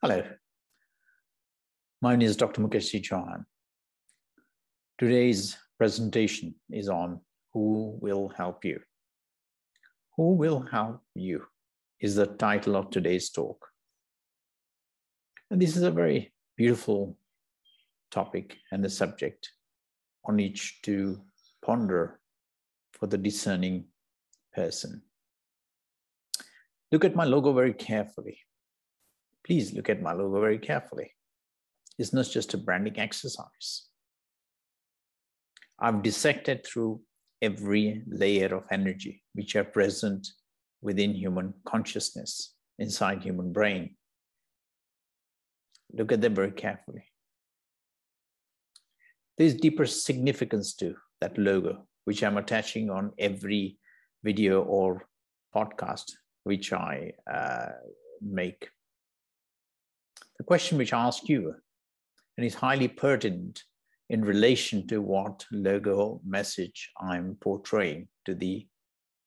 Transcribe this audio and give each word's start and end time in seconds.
Hello, 0.00 0.22
my 2.00 2.14
name 2.14 2.28
is 2.28 2.36
Dr. 2.36 2.60
Mukesh 2.60 3.02
Chauhan. 3.02 3.44
Today's 4.96 5.56
presentation 5.76 6.54
is 6.70 6.88
on 6.88 7.20
Who 7.52 7.98
Will 8.00 8.28
Help 8.28 8.64
You? 8.64 8.78
Who 10.16 10.34
Will 10.34 10.60
Help 10.60 11.00
You 11.16 11.46
is 12.00 12.14
the 12.14 12.26
title 12.26 12.76
of 12.76 12.90
today's 12.90 13.30
talk. 13.30 13.66
And 15.50 15.60
this 15.60 15.76
is 15.76 15.82
a 15.82 15.90
very 15.90 16.32
beautiful 16.56 17.16
topic 18.12 18.56
and 18.70 18.84
a 18.84 18.88
subject 18.88 19.50
on 20.24 20.36
which 20.36 20.80
to 20.82 21.20
ponder 21.60 22.20
for 22.92 23.08
the 23.08 23.18
discerning 23.18 23.86
person. 24.54 25.02
Look 26.92 27.04
at 27.04 27.16
my 27.16 27.24
logo 27.24 27.52
very 27.52 27.74
carefully 27.74 28.38
please 29.48 29.72
look 29.72 29.88
at 29.88 30.02
my 30.02 30.12
logo 30.12 30.40
very 30.40 30.58
carefully. 30.58 31.10
It's 31.98 32.12
not 32.12 32.26
just 32.26 32.52
a 32.52 32.58
branding 32.58 32.98
exercise. 32.98 33.88
I've 35.80 36.02
dissected 36.02 36.66
through 36.66 37.00
every 37.40 38.02
layer 38.06 38.54
of 38.54 38.64
energy 38.70 39.22
which 39.32 39.56
are 39.56 39.64
present 39.64 40.28
within 40.82 41.14
human 41.14 41.54
consciousness, 41.64 42.54
inside 42.78 43.22
human 43.22 43.52
brain. 43.52 43.96
Look 45.94 46.12
at 46.12 46.20
them 46.20 46.34
very 46.34 46.52
carefully. 46.52 47.04
There's 49.38 49.54
deeper 49.54 49.86
significance 49.86 50.74
to 50.74 50.94
that 51.22 51.38
logo, 51.38 51.86
which 52.04 52.22
I'm 52.22 52.36
attaching 52.36 52.90
on 52.90 53.12
every 53.18 53.78
video 54.22 54.62
or 54.62 55.08
podcast 55.56 56.12
which 56.44 56.72
I 56.72 57.12
uh, 57.32 57.70
make. 58.20 58.68
The 60.38 60.44
question 60.44 60.78
which 60.78 60.92
I 60.92 61.04
ask 61.04 61.28
you, 61.28 61.54
and 62.36 62.46
is 62.46 62.54
highly 62.54 62.86
pertinent 62.88 63.62
in 64.08 64.24
relation 64.24 64.86
to 64.86 65.02
what 65.02 65.44
logo 65.50 66.20
message 66.24 66.90
I'm 67.00 67.36
portraying 67.40 68.08
to 68.24 68.34
the 68.34 68.66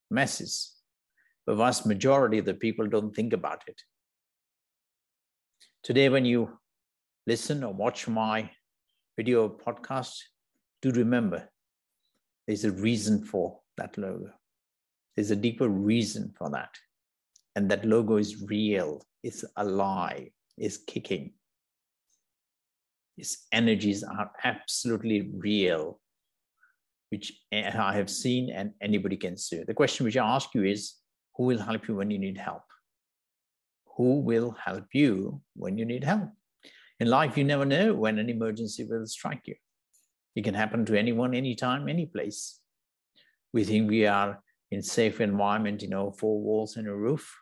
masses. 0.10 0.76
The 1.46 1.56
vast 1.56 1.86
majority 1.86 2.38
of 2.38 2.46
the 2.46 2.54
people 2.54 2.88
don't 2.88 3.14
think 3.14 3.34
about 3.34 3.64
it. 3.68 3.82
Today, 5.84 6.08
when 6.10 6.26
you 6.26 6.58
listen 7.28 7.64
or 7.64 7.74
watch 7.74 8.08
my 8.08 8.50
video 9.18 9.50
podcast, 9.50 10.18
do 10.82 10.92
remember 10.92 11.50
there's 12.48 12.64
a 12.64 12.72
reason 12.72 13.26
for 13.26 13.60
that 13.78 13.98
logo. 13.98 14.30
There's 15.16 15.32
a 15.32 15.36
deeper 15.36 15.68
reason 15.68 16.34
for 16.38 16.50
that. 16.52 16.70
And 17.56 17.70
that 17.70 17.84
logo 17.84 18.18
is 18.18 18.44
real, 18.44 19.06
it's 19.24 19.44
alive, 19.58 20.30
is 20.58 20.78
kicking. 20.78 21.34
His 23.18 23.40
energies 23.52 24.04
are 24.04 24.32
absolutely 24.44 25.30
real, 25.34 26.00
which 27.10 27.34
I 27.52 27.94
have 27.94 28.10
seen 28.10 28.50
and 28.50 28.72
anybody 28.82 29.18
can 29.18 29.38
see. 29.38 29.64
The 29.64 29.74
question 29.74 30.06
which 30.06 30.18
I 30.18 30.26
ask 30.26 30.54
you 30.54 30.64
is 30.64 30.96
who 31.36 31.44
will 31.44 31.60
help 31.60 31.88
you 31.88 31.96
when 31.96 32.10
you 32.10 32.20
need 32.20 32.38
help? 32.38 32.64
Who 33.98 34.22
will 34.22 34.52
help 34.52 34.86
you 34.94 35.42
when 35.56 35.78
you 35.78 35.86
need 35.86 36.04
help? 36.04 36.30
In 37.00 37.08
life, 37.08 37.38
you 37.38 37.44
never 37.44 37.66
know 37.66 37.94
when 37.94 38.20
an 38.20 38.30
emergency 38.30 38.86
will 38.86 39.06
strike 39.06 39.42
you. 39.46 39.56
It 40.36 40.44
can 40.44 40.54
happen 40.54 40.86
to 40.86 40.98
anyone, 40.98 41.36
anytime, 41.36 41.90
any 41.90 42.06
place. 42.06 42.60
We 43.54 43.64
think 43.64 43.90
we 43.90 44.06
are 44.06 44.42
in 44.72 44.82
safe 44.82 45.20
environment, 45.20 45.82
you 45.82 45.90
know, 45.90 46.12
four 46.12 46.40
walls 46.40 46.78
and 46.78 46.88
a 46.88 46.96
roof. 46.96 47.36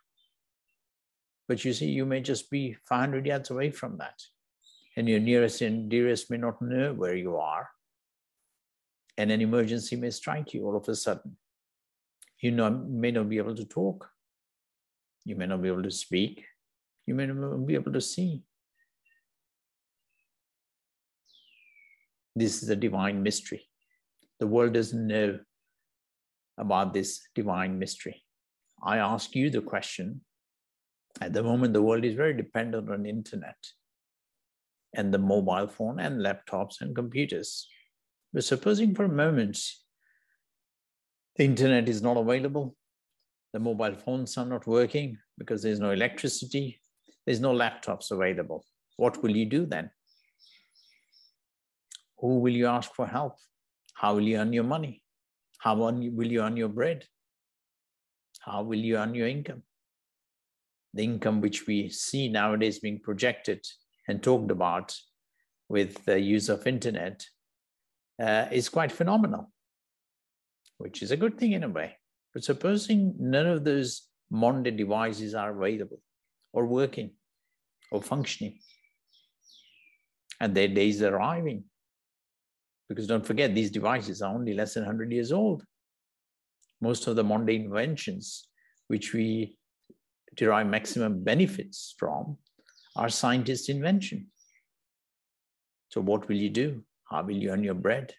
But 1.50 1.66
you 1.66 1.74
see, 1.74 1.90
you 1.90 2.06
may 2.06 2.22
just 2.22 2.52
be 2.52 2.78
500 2.88 3.26
yards 3.26 3.50
away 3.50 3.72
from 3.72 3.98
that. 3.98 4.22
And 4.96 5.10
your 5.10 5.20
nearest 5.20 5.62
and 5.62 5.90
dearest 5.90 6.30
may 6.30 6.38
not 6.38 6.62
know 6.62 6.94
where 6.94 7.16
you 7.16 7.38
are. 7.38 7.68
And 9.18 9.32
an 9.32 9.42
emergency 9.42 9.96
may 9.96 10.12
strike 10.12 10.54
you 10.54 10.68
all 10.68 10.78
of 10.78 10.88
a 10.88 10.96
sudden. 10.96 11.38
You 12.40 12.52
know, 12.52 12.70
may 12.70 13.10
not 13.10 13.30
be 13.30 13.40
able 13.40 13.56
to 13.56 13.66
talk. 13.66 14.08
You 15.26 15.36
may 15.36 15.48
not 15.48 15.64
be 15.64 15.70
able 15.70 15.82
to 15.82 15.92
speak. 15.92 16.46
You 17.08 17.16
may 17.16 17.26
not 17.26 17.66
be 17.66 17.74
able 17.74 17.94
to 17.94 18.02
see. 18.02 18.44
This 22.36 22.62
is 22.62 22.70
a 22.70 22.76
divine 22.76 23.24
mystery. 23.24 23.66
The 24.40 24.46
world 24.46 24.74
doesn't 24.74 25.08
know 25.08 25.40
about 26.60 26.94
this 26.94 27.22
divine 27.34 27.80
mystery. 27.80 28.24
I 28.84 29.00
ask 29.00 29.34
you 29.36 29.50
the 29.50 29.62
question 29.62 30.22
at 31.22 31.34
the 31.34 31.44
moment, 31.44 31.74
the 31.74 31.82
world 31.82 32.06
is 32.06 32.16
very 32.16 32.34
dependent 32.34 32.90
on 32.90 33.06
internet 33.06 33.58
and 34.94 35.14
the 35.14 35.18
mobile 35.18 35.68
phone 35.68 36.00
and 36.00 36.22
laptops 36.22 36.82
and 36.82 36.96
computers. 36.96 37.68
But 38.34 38.44
supposing 38.44 38.96
for 38.96 39.06
a 39.06 39.10
moment 39.10 39.58
the 41.36 41.46
internet 41.46 41.88
is 41.90 42.02
not 42.02 42.18
available, 42.18 42.76
the 43.54 43.60
mobile 43.60 43.96
phones 43.96 44.38
are 44.38 44.46
not 44.46 44.68
working 44.68 45.18
because 45.38 45.62
there's 45.64 45.80
no 45.80 45.92
electricity, 45.92 46.80
there's 47.26 47.40
no 47.40 47.54
laptops 47.54 48.12
available. 48.12 48.66
What 48.98 49.22
will 49.24 49.36
you 49.36 49.46
do 49.46 49.66
then? 49.66 49.90
Who 52.20 52.40
will 52.40 52.54
you 52.54 52.68
ask 52.68 52.94
for 52.94 53.08
help? 53.08 53.38
How 53.94 54.16
will 54.16 54.24
you 54.24 54.38
earn 54.38 54.54
your 54.54 54.64
money? 54.64 55.04
How 55.60 55.76
will 55.76 56.02
you 56.02 56.42
earn 56.42 56.58
your 56.58 56.70
bread? 56.70 57.06
How 58.40 58.64
will 58.64 58.80
you 58.80 58.98
earn 58.98 59.16
your 59.16 59.28
income? 59.28 59.64
The 60.94 61.04
income 61.04 61.42
which 61.42 61.68
we 61.68 61.90
see 61.90 62.30
nowadays 62.30 62.80
being 62.80 63.00
projected 63.00 63.66
and 64.08 64.24
talked 64.24 64.52
about 64.52 64.96
with 65.68 66.04
the 66.06 66.20
use 66.20 66.50
of 66.50 66.66
internet 66.66 67.26
uh, 68.22 68.48
is 68.52 68.70
quite 68.70 68.92
phenomenal, 68.92 69.52
which 70.78 71.02
is 71.02 71.12
a 71.12 71.18
good 71.18 71.38
thing 71.38 71.54
in 71.54 71.64
a 71.64 71.70
way. 71.70 71.96
But 72.34 72.44
supposing 72.44 73.16
none 73.20 73.46
of 73.46 73.64
those 73.64 74.04
modern 74.32 74.64
devices 74.76 75.36
are 75.36 75.52
available 75.56 76.02
or 76.54 76.66
working 76.66 77.12
or 77.92 78.02
functioning, 78.02 78.60
and 80.40 80.56
their 80.56 80.68
days 80.68 81.02
are 81.02 81.16
arriving, 81.16 81.66
because 82.88 83.08
don't 83.08 83.26
forget, 83.26 83.54
these 83.54 83.72
devices 83.72 84.22
are 84.22 84.34
only 84.34 84.54
less 84.54 84.74
than 84.74 84.84
100 84.84 85.12
years 85.12 85.32
old. 85.32 85.64
Most 86.82 87.08
of 87.08 87.16
the 87.16 87.24
modern 87.24 87.50
inventions 87.50 88.48
which 88.88 89.14
we 89.14 89.59
derive 90.40 90.68
maximum 90.68 91.22
benefits 91.22 91.94
from 92.00 92.38
are 92.96 93.10
scientists' 93.10 93.68
invention. 93.68 94.28
So, 95.90 96.00
what 96.02 96.28
will 96.30 96.38
you 96.38 96.50
do? 96.50 96.84
How 97.10 97.24
will 97.24 97.36
you 97.36 97.52
earn 97.52 97.64
your 97.64 97.74
bread? 97.74 98.14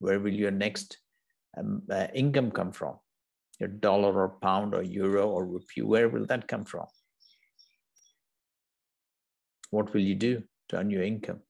Where 0.00 0.20
will 0.20 0.34
your 0.34 0.50
next 0.50 0.98
um, 1.56 1.82
uh, 1.90 2.08
income 2.14 2.50
come 2.50 2.72
from? 2.72 2.96
Your 3.58 3.70
dollar 3.70 4.12
or 4.22 4.28
pound 4.42 4.74
or 4.74 4.82
euro 4.82 5.28
or 5.28 5.46
rupee, 5.46 5.82
where 5.82 6.08
will 6.08 6.26
that 6.26 6.46
come 6.46 6.64
from? 6.64 6.86
What 9.70 9.94
will 9.94 10.00
you 10.00 10.14
do 10.14 10.42
to 10.68 10.76
earn 10.76 10.90
your 10.90 11.02
income? 11.02 11.40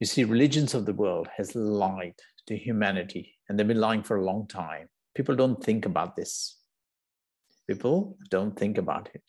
You 0.00 0.06
see, 0.06 0.24
religions 0.24 0.74
of 0.74 0.86
the 0.86 0.94
world 0.94 1.28
has 1.36 1.54
lied 1.54 2.14
to 2.46 2.56
humanity, 2.56 3.36
and 3.48 3.58
they've 3.58 3.68
been 3.68 3.80
lying 3.80 4.02
for 4.02 4.16
a 4.16 4.24
long 4.24 4.48
time. 4.48 4.88
People 5.14 5.36
don't 5.36 5.62
think 5.62 5.86
about 5.86 6.16
this. 6.16 6.59
People 7.70 8.18
don't 8.30 8.58
think 8.58 8.78
about 8.78 9.08
it 9.14 9.22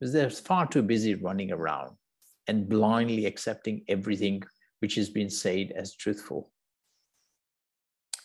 because 0.00 0.10
they're 0.10 0.30
far 0.30 0.66
too 0.66 0.80
busy 0.80 1.14
running 1.14 1.52
around 1.52 1.94
and 2.48 2.70
blindly 2.70 3.26
accepting 3.26 3.84
everything 3.86 4.42
which 4.78 4.94
has 4.94 5.10
been 5.10 5.28
said 5.28 5.72
as 5.76 5.94
truthful. 5.94 6.50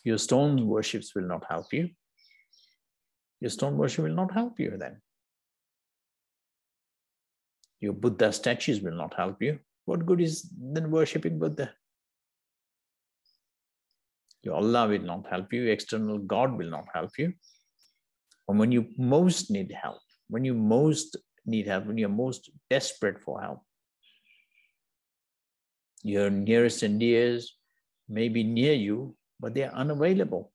Your 0.05 0.17
stone 0.17 0.67
worships 0.67 1.13
will 1.13 1.27
not 1.27 1.43
help 1.49 1.73
you. 1.73 1.89
Your 3.41 3.49
stone 3.49 3.75
worship 3.75 4.05
will 4.05 4.15
not 4.15 4.31
help 4.31 4.57
you 4.57 4.77
then. 4.79 5.01
Your 7.81 7.91
Buddha 7.91 8.31
statues 8.31 8.79
will 8.79 8.95
not 8.95 9.13
help 9.15 9.41
you. 9.41 9.59
What 9.83 10.05
good 10.05 10.21
is 10.21 10.49
then 10.57 10.89
worshipping 10.91 11.39
Buddha? 11.39 11.73
Your 14.43 14.55
Allah 14.55 14.87
will 14.87 15.01
not 15.01 15.27
help 15.29 15.51
you. 15.51 15.67
External 15.67 16.19
God 16.19 16.57
will 16.57 16.69
not 16.69 16.85
help 16.93 17.11
you. 17.17 17.33
And 18.47 18.59
when 18.59 18.71
you 18.71 18.87
most 18.97 19.49
need 19.51 19.71
help, 19.71 20.01
when 20.29 20.45
you 20.45 20.53
most 20.53 21.17
need 21.45 21.67
help, 21.67 21.85
when 21.85 21.97
you're 21.97 22.09
most 22.09 22.49
desperate 22.69 23.19
for 23.19 23.41
help, 23.41 23.61
your 26.03 26.29
nearest 26.29 26.83
and 26.83 26.99
dearest 26.99 27.55
may 28.09 28.27
be 28.27 28.43
near 28.43 28.73
you, 28.73 29.15
but 29.39 29.53
they 29.53 29.63
are 29.63 29.73
unavailable. 29.73 30.51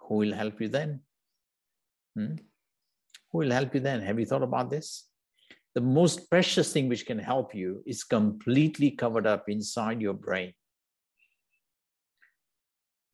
Who 0.00 0.16
will 0.16 0.32
help 0.32 0.60
you 0.60 0.68
then? 0.68 1.00
Hmm? 2.14 2.36
Who 3.30 3.38
will 3.38 3.50
help 3.50 3.74
you 3.74 3.80
then? 3.80 4.00
Have 4.00 4.18
you 4.18 4.26
thought 4.26 4.42
about 4.42 4.70
this? 4.70 5.08
The 5.74 5.80
most 5.80 6.30
precious 6.30 6.72
thing 6.72 6.88
which 6.88 7.06
can 7.06 7.18
help 7.18 7.54
you 7.54 7.82
is 7.86 8.04
completely 8.04 8.90
covered 8.90 9.26
up 9.26 9.48
inside 9.48 10.00
your 10.00 10.14
brain. 10.14 10.52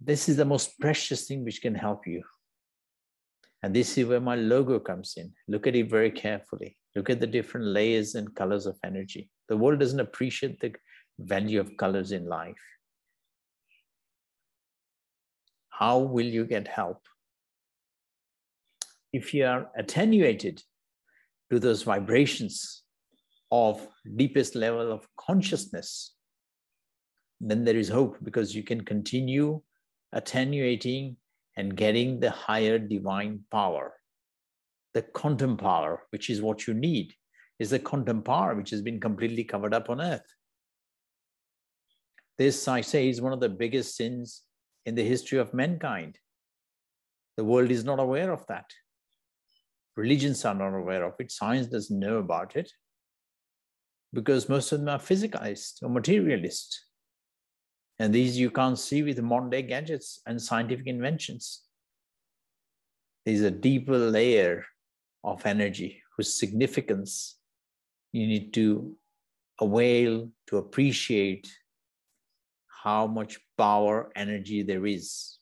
This 0.04 0.28
is 0.28 0.36
the 0.36 0.44
most 0.44 0.78
precious 0.78 1.26
thing 1.26 1.44
which 1.44 1.62
can 1.62 1.74
help 1.74 2.06
you. 2.06 2.22
And 3.62 3.74
this 3.74 3.96
is 3.96 4.06
where 4.06 4.20
my 4.20 4.36
logo 4.36 4.78
comes 4.78 5.14
in. 5.16 5.32
Look 5.48 5.66
at 5.66 5.74
it 5.74 5.88
very 5.88 6.10
carefully. 6.10 6.76
Look 6.94 7.08
at 7.08 7.20
the 7.20 7.26
different 7.26 7.66
layers 7.68 8.14
and 8.14 8.34
colors 8.34 8.66
of 8.66 8.76
energy. 8.84 9.30
The 9.48 9.56
world 9.56 9.80
doesn't 9.80 10.00
appreciate 10.00 10.60
the 10.60 10.74
value 11.18 11.58
of 11.58 11.76
colors 11.78 12.12
in 12.12 12.26
life. 12.26 12.62
How 15.70 15.98
will 15.98 16.26
you 16.26 16.44
get 16.44 16.68
help? 16.68 17.00
If 19.14 19.32
you 19.32 19.46
are 19.46 19.70
attenuated 19.78 20.62
to 21.50 21.58
those 21.58 21.82
vibrations 21.82 22.82
of 23.50 23.88
deepest 24.16 24.54
level 24.54 24.92
of 24.92 25.08
consciousness, 25.16 26.14
then 27.40 27.64
there 27.64 27.76
is 27.76 27.88
hope 27.88 28.18
because 28.22 28.54
you 28.54 28.62
can 28.62 28.82
continue 28.82 29.62
attenuating 30.14 31.16
and 31.56 31.76
getting 31.76 32.20
the 32.20 32.30
higher 32.30 32.78
divine 32.78 33.40
power. 33.50 33.92
The 34.94 35.02
quantum 35.02 35.56
power, 35.56 36.04
which 36.10 36.30
is 36.30 36.40
what 36.40 36.66
you 36.66 36.72
need, 36.72 37.12
is 37.58 37.70
the 37.70 37.78
quantum 37.78 38.22
power 38.22 38.54
which 38.54 38.70
has 38.70 38.80
been 38.80 39.00
completely 39.00 39.44
covered 39.44 39.74
up 39.74 39.90
on 39.90 40.00
earth. 40.00 40.24
This, 42.38 42.66
I 42.66 42.80
say, 42.80 43.08
is 43.08 43.20
one 43.20 43.32
of 43.32 43.40
the 43.40 43.48
biggest 43.48 43.96
sins 43.96 44.42
in 44.86 44.94
the 44.94 45.04
history 45.04 45.38
of 45.38 45.54
mankind. 45.54 46.18
The 47.36 47.44
world 47.44 47.70
is 47.70 47.84
not 47.84 48.00
aware 48.00 48.32
of 48.32 48.46
that. 48.46 48.70
Religions 49.96 50.44
are 50.44 50.54
not 50.54 50.74
aware 50.74 51.04
of 51.04 51.14
it. 51.18 51.30
Science 51.30 51.66
doesn't 51.66 51.98
know 51.98 52.18
about 52.18 52.56
it 52.56 52.70
because 54.12 54.48
most 54.48 54.72
of 54.72 54.80
them 54.80 54.88
are 54.88 54.98
physicalized 54.98 55.82
or 55.82 55.88
materialist. 55.88 56.84
And 57.98 58.12
these 58.12 58.36
you 58.38 58.50
can't 58.50 58.78
see 58.78 59.02
with 59.02 59.20
modern 59.20 59.50
day 59.50 59.62
gadgets 59.62 60.20
and 60.26 60.40
scientific 60.40 60.86
inventions. 60.86 61.62
There's 63.24 63.42
a 63.42 63.50
deeper 63.50 63.96
layer 63.96 64.64
of 65.22 65.46
energy 65.46 66.02
whose 66.16 66.38
significance 66.38 67.38
you 68.12 68.26
need 68.26 68.52
to 68.54 68.96
avail 69.60 70.28
to 70.48 70.58
appreciate 70.58 71.50
how 72.68 73.06
much 73.06 73.38
power, 73.56 74.10
energy 74.14 74.62
there 74.62 74.84
is. 74.86 75.38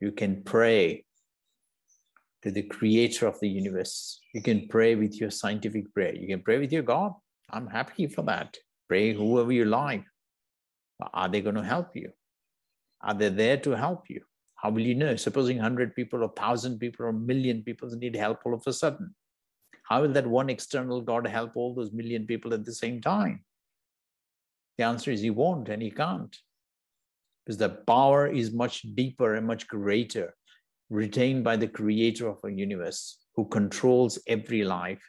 You 0.00 0.12
can 0.12 0.42
pray 0.42 1.04
to 2.42 2.50
the 2.50 2.62
creator 2.62 3.26
of 3.26 3.38
the 3.40 3.48
universe. 3.48 4.18
You 4.34 4.42
can 4.42 4.66
pray 4.68 4.94
with 4.94 5.20
your 5.20 5.30
scientific 5.30 5.92
prayer. 5.94 6.14
You 6.14 6.26
can 6.26 6.42
pray 6.42 6.58
with 6.58 6.72
your 6.72 6.82
God. 6.82 7.12
I'm 7.50 7.68
happy 7.68 8.06
for 8.06 8.22
that. 8.22 8.56
Pray 8.88 9.12
whoever 9.12 9.52
you 9.52 9.66
like. 9.66 10.04
Are 11.12 11.28
they 11.28 11.40
going 11.40 11.54
to 11.56 11.62
help 11.62 11.96
you? 11.96 12.10
Are 13.02 13.14
they 13.14 13.28
there 13.28 13.56
to 13.58 13.70
help 13.70 14.04
you? 14.08 14.22
How 14.56 14.70
will 14.70 14.82
you 14.82 14.94
know? 14.94 15.16
Supposing 15.16 15.56
100 15.56 15.94
people 15.94 16.20
or 16.20 16.26
1,000 16.26 16.78
people 16.78 17.06
or 17.06 17.08
a 17.08 17.12
million 17.14 17.62
people 17.62 17.88
need 17.90 18.14
help 18.14 18.40
all 18.44 18.54
of 18.54 18.62
a 18.66 18.72
sudden. 18.72 19.14
How 19.84 20.02
will 20.02 20.12
that 20.12 20.26
one 20.26 20.50
external 20.50 21.00
God 21.00 21.26
help 21.26 21.56
all 21.56 21.74
those 21.74 21.92
million 21.92 22.26
people 22.26 22.52
at 22.54 22.64
the 22.64 22.74
same 22.74 23.00
time? 23.00 23.44
The 24.78 24.84
answer 24.84 25.10
is 25.10 25.20
he 25.20 25.30
won't 25.30 25.68
and 25.68 25.82
he 25.82 25.90
can't. 25.90 26.36
Because 27.44 27.58
the 27.58 27.70
power 27.70 28.26
is 28.26 28.52
much 28.52 28.82
deeper 28.94 29.34
and 29.34 29.46
much 29.46 29.66
greater, 29.66 30.34
retained 30.90 31.42
by 31.42 31.56
the 31.56 31.68
creator 31.68 32.28
of 32.28 32.38
a 32.44 32.52
universe 32.52 33.18
who 33.34 33.48
controls 33.48 34.18
every 34.28 34.62
life, 34.62 35.02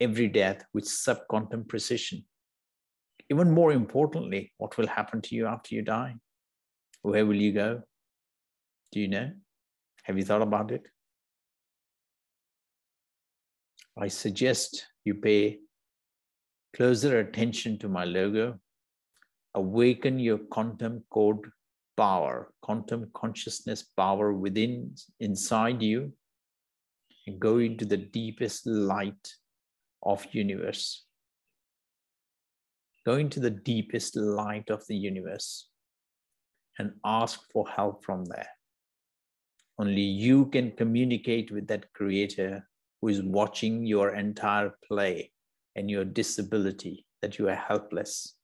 every 0.00 0.28
death 0.28 0.64
with 0.72 0.84
subquantum 0.84 1.68
precision. 1.68 2.24
Even 3.30 3.50
more 3.50 3.72
importantly, 3.72 4.52
what 4.58 4.76
will 4.76 4.88
happen 4.88 5.22
to 5.22 5.34
you 5.36 5.46
after 5.46 5.74
you 5.74 5.82
die? 5.82 6.16
Where 7.02 7.24
will 7.24 7.36
you 7.36 7.52
go? 7.52 7.82
Do 8.92 9.00
you 9.00 9.08
know? 9.08 9.30
Have 10.02 10.18
you 10.18 10.24
thought 10.24 10.42
about 10.42 10.72
it? 10.72 10.88
I 13.96 14.08
suggest 14.08 14.86
you 15.04 15.14
pay 15.14 15.58
closer 16.74 17.20
attention 17.20 17.78
to 17.78 17.88
my 17.88 18.04
logo. 18.04 18.58
Awaken 19.54 20.18
your 20.18 20.38
quantum 20.38 21.04
code 21.10 21.50
power, 21.96 22.52
quantum 22.62 23.10
consciousness 23.14 23.82
power 23.82 24.32
within, 24.32 24.94
inside 25.20 25.82
you, 25.82 26.12
and 27.26 27.38
go 27.38 27.58
into 27.58 27.84
the 27.84 27.96
deepest 27.96 28.66
light 28.66 29.34
of 30.02 30.26
universe. 30.32 31.04
Go 33.10 33.16
into 33.16 33.40
the 33.40 33.50
deepest 33.50 34.14
light 34.14 34.70
of 34.70 34.86
the 34.86 34.94
universe 34.94 35.68
and 36.78 36.92
ask 37.04 37.40
for 37.52 37.68
help 37.68 38.04
from 38.04 38.24
there. 38.24 38.46
Only 39.80 40.02
you 40.02 40.46
can 40.46 40.70
communicate 40.70 41.50
with 41.50 41.66
that 41.66 41.92
creator 41.92 42.68
who 43.00 43.08
is 43.08 43.20
watching 43.20 43.84
your 43.84 44.14
entire 44.14 44.72
play 44.86 45.32
and 45.74 45.90
your 45.90 46.04
disability, 46.04 47.04
that 47.20 47.36
you 47.36 47.48
are 47.48 47.56
helpless 47.56 48.36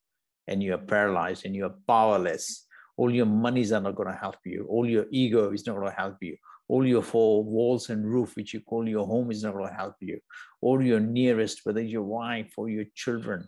and 0.49 0.61
you 0.61 0.73
are 0.73 0.85
paralyzed 0.93 1.45
and 1.45 1.55
you 1.55 1.63
are 1.63 1.75
powerless. 1.87 2.65
All 2.97 3.09
your 3.09 3.25
monies 3.25 3.71
are 3.71 3.79
not 3.79 3.95
going 3.95 4.11
to 4.11 4.19
help 4.19 4.41
you. 4.43 4.67
All 4.69 4.85
your 4.85 5.05
ego 5.11 5.53
is 5.53 5.65
not 5.65 5.77
going 5.77 5.91
to 5.91 5.95
help 5.95 6.17
you. 6.19 6.35
All 6.67 6.85
your 6.85 7.03
four 7.03 7.41
walls 7.41 7.89
and 7.89 8.05
roof, 8.05 8.35
which 8.35 8.53
you 8.53 8.59
call 8.59 8.85
your 8.85 9.07
home, 9.07 9.31
is 9.31 9.43
not 9.43 9.53
going 9.53 9.69
to 9.69 9.73
help 9.73 9.95
you. 10.01 10.19
All 10.59 10.83
your 10.83 10.99
nearest, 10.99 11.61
whether 11.63 11.81
your 11.81 12.03
wife 12.03 12.51
or 12.57 12.67
your 12.67 12.83
children, 12.95 13.47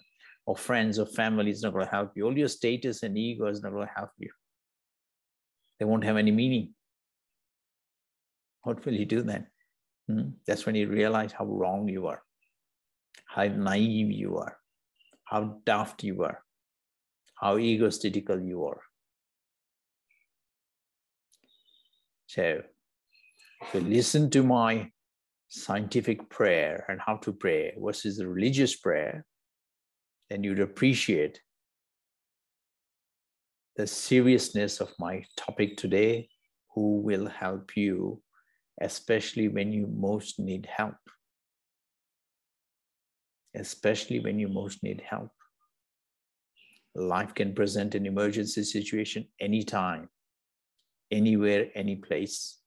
or 0.49 0.57
friends 0.57 0.97
or 0.97 1.05
family 1.05 1.51
is 1.51 1.61
not 1.61 1.73
going 1.73 1.85
to 1.85 1.91
help 1.91 2.13
you. 2.15 2.25
All 2.25 2.35
your 2.35 2.47
status 2.47 3.03
and 3.03 3.15
ego 3.15 3.45
is 3.45 3.61
not 3.61 3.71
going 3.71 3.85
to 3.85 3.93
help 3.95 4.09
you. 4.17 4.31
They 5.77 5.85
won't 5.85 6.03
have 6.03 6.17
any 6.17 6.31
meaning. 6.31 6.73
What 8.63 8.83
will 8.83 8.95
you 8.95 9.05
do 9.05 9.21
then? 9.21 9.45
Hmm? 10.07 10.29
That's 10.47 10.65
when 10.65 10.73
you 10.73 10.87
realize 10.87 11.31
how 11.31 11.45
wrong 11.45 11.87
you 11.87 12.07
are, 12.07 12.23
how 13.27 13.43
naive 13.43 14.09
you 14.09 14.37
are, 14.37 14.57
how 15.25 15.59
daft 15.67 16.03
you 16.03 16.23
are, 16.23 16.41
how 17.35 17.59
egotistical 17.59 18.41
you 18.41 18.65
are. 18.65 18.81
So, 22.25 22.63
if 23.61 23.75
you 23.75 23.81
listen 23.81 24.31
to 24.31 24.41
my 24.41 24.89
scientific 25.47 26.27
prayer 26.27 26.85
and 26.89 26.99
how 26.99 27.17
to 27.17 27.33
pray 27.33 27.73
versus 27.77 28.17
the 28.17 28.27
religious 28.27 28.75
prayer, 28.75 29.25
then 30.29 30.43
you'd 30.43 30.59
appreciate 30.59 31.41
the 33.75 33.87
seriousness 33.87 34.81
of 34.81 34.93
my 34.99 35.23
topic 35.37 35.77
today 35.77 36.29
who 36.75 36.99
will 36.99 37.27
help 37.27 37.75
you, 37.75 38.21
especially 38.81 39.47
when 39.47 39.71
you 39.71 39.87
most 39.87 40.39
need 40.39 40.67
help. 40.71 40.97
Especially 43.55 44.19
when 44.19 44.37
you 44.37 44.47
most 44.47 44.83
need 44.83 45.01
help. 45.01 45.31
Life 46.93 47.33
can 47.33 47.53
present 47.53 47.95
an 47.95 48.05
emergency 48.05 48.63
situation 48.63 49.27
anytime, 49.39 50.09
anywhere, 51.09 51.69
any 51.73 51.95
place. 51.95 52.59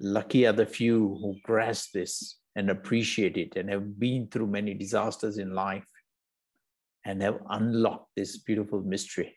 Lucky 0.00 0.46
are 0.46 0.52
the 0.52 0.66
few 0.66 1.16
who 1.20 1.36
grasp 1.44 1.92
this 1.92 2.38
and 2.56 2.68
appreciate 2.68 3.36
it 3.36 3.56
and 3.56 3.70
have 3.70 3.98
been 3.98 4.26
through 4.26 4.48
many 4.48 4.74
disasters 4.74 5.38
in 5.38 5.54
life 5.54 5.84
and 7.04 7.22
have 7.22 7.40
unlocked 7.50 8.10
this 8.16 8.38
beautiful 8.38 8.82
mystery. 8.82 9.36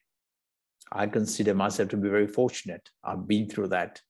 I 0.91 1.07
consider 1.07 1.53
myself 1.53 1.89
to 1.89 1.97
be 1.97 2.09
very 2.09 2.27
fortunate. 2.27 2.89
I've 3.03 3.27
been 3.27 3.49
through 3.49 3.69
that 3.69 4.01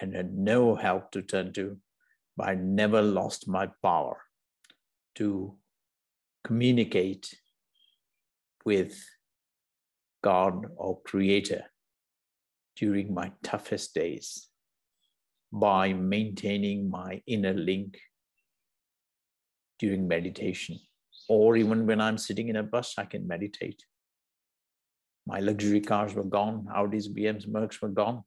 and 0.00 0.14
had 0.14 0.34
no 0.34 0.74
help 0.74 1.10
to 1.12 1.22
turn 1.22 1.52
to, 1.54 1.78
but 2.36 2.48
I 2.48 2.54
never 2.54 3.02
lost 3.02 3.48
my 3.48 3.68
power 3.82 4.18
to 5.16 5.56
communicate 6.44 7.34
with 8.64 9.02
God 10.22 10.66
or 10.76 11.00
Creator 11.02 11.64
during 12.76 13.12
my 13.14 13.32
toughest 13.42 13.94
days 13.94 14.48
by 15.52 15.92
maintaining 15.92 16.88
my 16.88 17.22
inner 17.26 17.54
link 17.54 17.98
during 19.78 20.06
meditation 20.06 20.78
or 21.30 21.56
even 21.56 21.86
when 21.86 22.00
I'm 22.00 22.18
sitting 22.18 22.48
in 22.48 22.56
a 22.56 22.62
bus, 22.64 22.94
I 22.98 23.04
can 23.04 23.24
meditate. 23.24 23.84
My 25.28 25.38
luxury 25.38 25.80
cars 25.80 26.12
were 26.12 26.24
gone, 26.24 26.66
Audis, 26.76 27.06
BMs, 27.08 27.46
Mercs 27.46 27.80
were 27.80 27.94
gone. 28.02 28.24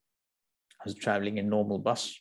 I 0.80 0.84
was 0.86 0.96
traveling 0.96 1.38
in 1.38 1.50
normal 1.50 1.80
bus. 1.80 2.18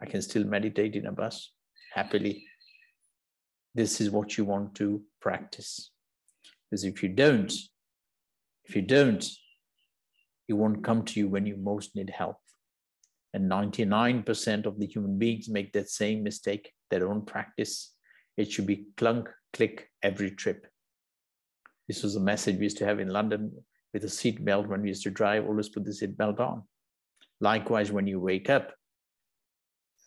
I 0.00 0.06
can 0.06 0.22
still 0.22 0.44
meditate 0.44 0.94
in 0.94 1.06
a 1.06 1.12
bus 1.12 1.50
happily. 1.92 2.46
This 3.74 4.00
is 4.00 4.08
what 4.08 4.38
you 4.38 4.44
want 4.44 4.76
to 4.76 5.02
practice. 5.20 5.90
Because 6.70 6.84
if 6.84 7.02
you 7.02 7.08
don't, 7.08 7.52
if 8.66 8.76
you 8.76 8.82
don't, 8.82 9.28
it 10.46 10.52
won't 10.52 10.84
come 10.84 11.04
to 11.06 11.18
you 11.18 11.28
when 11.28 11.44
you 11.44 11.56
most 11.56 11.96
need 11.96 12.10
help. 12.10 12.36
And 13.32 13.50
99% 13.50 14.64
of 14.64 14.78
the 14.78 14.86
human 14.86 15.18
beings 15.18 15.48
make 15.48 15.72
that 15.72 15.90
same 15.90 16.22
mistake. 16.22 16.70
They 16.88 17.00
don't 17.00 17.26
practice. 17.26 17.94
It 18.36 18.52
should 18.52 18.68
be 18.68 18.86
clunk, 18.96 19.28
click 19.54 19.88
every 20.02 20.30
trip. 20.30 20.66
This 21.88 22.02
was 22.02 22.16
a 22.16 22.20
message 22.20 22.56
we 22.56 22.64
used 22.64 22.78
to 22.78 22.86
have 22.86 23.00
in 23.00 23.08
London 23.08 23.52
with 23.92 24.04
a 24.04 24.08
seat 24.08 24.44
belt 24.44 24.66
when 24.66 24.82
we 24.82 24.88
used 24.88 25.04
to 25.04 25.10
drive, 25.10 25.46
always 25.46 25.68
put 25.68 25.84
the 25.84 25.94
seat 25.94 26.16
belt 26.18 26.40
on. 26.40 26.64
Likewise, 27.40 27.92
when 27.92 28.06
you 28.06 28.20
wake 28.20 28.50
up, 28.50 28.72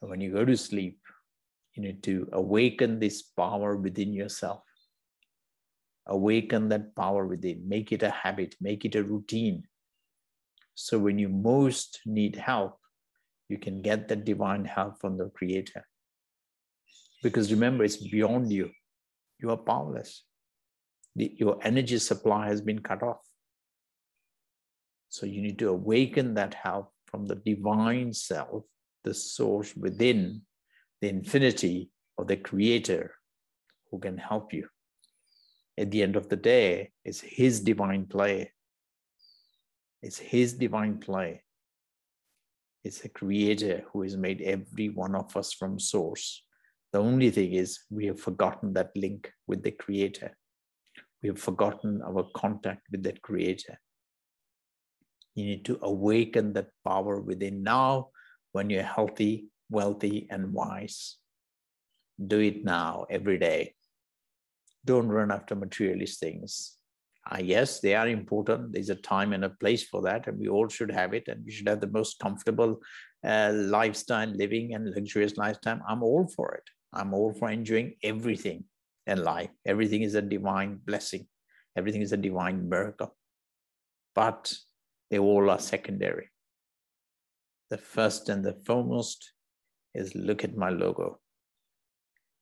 when 0.01 0.21
you 0.21 0.31
go 0.31 0.45
to 0.45 0.57
sleep, 0.57 0.99
you 1.73 1.83
need 1.83 2.03
to 2.03 2.27
awaken 2.33 2.99
this 2.99 3.21
power 3.21 3.75
within 3.75 4.13
yourself. 4.13 4.61
Awaken 6.07 6.69
that 6.69 6.95
power 6.95 7.25
within, 7.25 7.67
make 7.67 7.91
it 7.91 8.03
a 8.03 8.09
habit, 8.09 8.55
make 8.61 8.85
it 8.85 8.95
a 8.95 9.03
routine. 9.03 9.63
So 10.75 10.99
when 10.99 11.17
you 11.17 11.29
most 11.29 11.99
need 12.05 12.35
help, 12.35 12.77
you 13.49 13.57
can 13.57 13.81
get 13.81 14.07
that 14.07 14.25
divine 14.25 14.65
help 14.65 14.99
from 14.99 15.17
the 15.17 15.29
Creator. 15.29 15.85
Because 17.23 17.51
remember, 17.51 17.83
it's 17.83 17.97
beyond 17.97 18.51
you. 18.51 18.71
You 19.39 19.51
are 19.51 19.57
powerless. 19.57 20.23
The, 21.15 21.33
your 21.37 21.59
energy 21.63 21.99
supply 21.99 22.47
has 22.47 22.61
been 22.61 22.79
cut 22.79 23.03
off. 23.03 23.21
So 25.09 25.25
you 25.25 25.41
need 25.41 25.59
to 25.59 25.69
awaken 25.69 26.33
that 26.35 26.53
help 26.53 26.91
from 27.05 27.25
the 27.25 27.35
divine 27.35 28.13
self, 28.13 28.63
the 29.03 29.13
source 29.13 29.75
within 29.75 30.41
the 31.01 31.09
infinity 31.09 31.91
of 32.17 32.27
the 32.27 32.37
creator 32.37 33.13
who 33.91 33.99
can 33.99 34.17
help 34.17 34.53
you. 34.53 34.67
At 35.77 35.91
the 35.91 36.03
end 36.03 36.15
of 36.15 36.27
the 36.29 36.35
day, 36.35 36.91
it's 37.05 37.21
his 37.21 37.61
divine 37.61 38.05
play. 38.05 38.51
It's 40.01 40.17
his 40.17 40.53
divine 40.53 40.99
play. 40.99 41.43
It's 42.83 43.03
a 43.05 43.09
creator 43.09 43.83
who 43.91 44.01
has 44.01 44.17
made 44.17 44.41
every 44.41 44.89
one 44.89 45.15
of 45.15 45.35
us 45.37 45.53
from 45.53 45.79
source. 45.79 46.43
The 46.97 47.03
only 47.03 47.29
thing 47.29 47.53
is, 47.53 47.81
we 47.91 48.07
have 48.07 48.19
forgotten 48.19 48.73
that 48.73 48.89
link 48.95 49.31
with 49.45 49.61
the 49.61 49.69
creator. 49.69 50.35
We 51.21 51.29
have 51.29 51.37
forgotten 51.37 52.01
our 52.01 52.23
contact 52.35 52.87
with 52.91 53.03
that 53.03 53.21
creator. 53.21 53.79
You 55.35 55.45
need 55.45 55.65
to 55.65 55.77
awaken 55.83 56.53
that 56.53 56.69
power 56.83 57.21
within 57.21 57.61
now 57.61 58.09
when 58.53 58.71
you're 58.71 58.81
healthy, 58.81 59.45
wealthy, 59.69 60.27
and 60.31 60.51
wise. 60.51 61.17
Do 62.25 62.39
it 62.39 62.65
now, 62.65 63.05
every 63.11 63.37
day. 63.37 63.75
Don't 64.83 65.07
run 65.07 65.31
after 65.31 65.53
materialist 65.53 66.19
things. 66.19 66.77
Uh, 67.31 67.37
yes, 67.43 67.79
they 67.79 67.93
are 67.93 68.07
important. 68.07 68.73
There's 68.73 68.89
a 68.89 68.95
time 68.95 69.33
and 69.33 69.45
a 69.45 69.49
place 69.49 69.83
for 69.83 70.01
that, 70.01 70.25
and 70.25 70.39
we 70.39 70.47
all 70.47 70.67
should 70.67 70.89
have 70.89 71.13
it. 71.13 71.27
And 71.27 71.45
we 71.45 71.51
should 71.51 71.69
have 71.69 71.79
the 71.79 71.95
most 71.99 72.17
comfortable 72.17 72.79
uh, 73.23 73.51
lifestyle, 73.53 74.29
living 74.29 74.73
and 74.73 74.89
luxurious 74.95 75.37
lifetime. 75.37 75.83
I'm 75.87 76.01
all 76.01 76.27
for 76.35 76.55
it. 76.55 76.63
I'm 76.93 77.13
all 77.13 77.33
for 77.33 77.49
enjoying 77.49 77.95
everything 78.03 78.65
in 79.05 79.23
life. 79.23 79.49
Everything 79.65 80.01
is 80.01 80.15
a 80.15 80.21
divine 80.21 80.79
blessing. 80.85 81.27
Everything 81.75 82.01
is 82.01 82.11
a 82.11 82.17
divine 82.17 82.67
miracle. 82.67 83.15
But 84.15 84.53
they 85.11 85.19
all 85.19 85.49
are 85.49 85.59
secondary. 85.59 86.29
The 87.69 87.77
first 87.77 88.29
and 88.29 88.43
the 88.43 88.57
foremost 88.65 89.33
is 89.93 90.15
look 90.15 90.43
at 90.43 90.55
my 90.55 90.69
logo 90.69 91.19